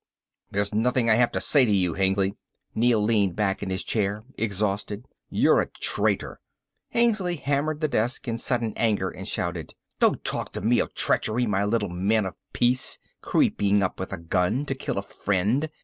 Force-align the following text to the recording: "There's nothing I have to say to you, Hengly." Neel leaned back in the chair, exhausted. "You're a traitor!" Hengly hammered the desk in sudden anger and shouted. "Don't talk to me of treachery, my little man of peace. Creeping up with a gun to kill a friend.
"There's 0.49 0.73
nothing 0.73 1.11
I 1.11 1.13
have 1.13 1.31
to 1.33 1.39
say 1.39 1.63
to 1.63 1.71
you, 1.71 1.93
Hengly." 1.93 2.33
Neel 2.73 3.03
leaned 3.03 3.35
back 3.35 3.61
in 3.61 3.69
the 3.69 3.77
chair, 3.77 4.23
exhausted. 4.35 5.05
"You're 5.29 5.61
a 5.61 5.67
traitor!" 5.69 6.39
Hengly 6.89 7.35
hammered 7.35 7.81
the 7.81 7.87
desk 7.87 8.27
in 8.27 8.39
sudden 8.39 8.73
anger 8.77 9.11
and 9.11 9.27
shouted. 9.27 9.75
"Don't 9.99 10.25
talk 10.25 10.53
to 10.53 10.61
me 10.61 10.79
of 10.79 10.95
treachery, 10.95 11.45
my 11.45 11.63
little 11.65 11.89
man 11.89 12.25
of 12.25 12.33
peace. 12.51 12.97
Creeping 13.21 13.83
up 13.83 13.99
with 13.99 14.11
a 14.11 14.17
gun 14.17 14.65
to 14.65 14.73
kill 14.73 14.97
a 14.97 15.03
friend. 15.03 15.69